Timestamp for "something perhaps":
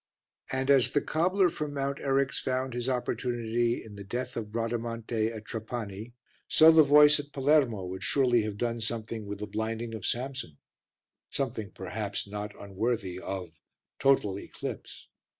11.29-12.27